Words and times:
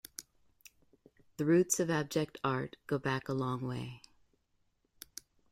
The 1.37 1.45
roots 1.45 1.79
of 1.79 1.91
Abject 1.91 2.39
art 2.43 2.75
go 2.87 2.97
back 2.97 3.29
a 3.29 3.33
long 3.33 3.61
way. 3.61 4.01